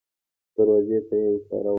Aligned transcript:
دروازې 0.55 0.97
ته 1.07 1.15
يې 1.21 1.27
اشاره 1.35 1.59
وکړه. 1.63 1.69